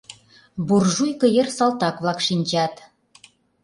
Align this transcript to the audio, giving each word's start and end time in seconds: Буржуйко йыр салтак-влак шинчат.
Буржуйко 0.67 1.27
йыр 1.35 1.47
салтак-влак 1.57 2.19
шинчат. 2.27 2.73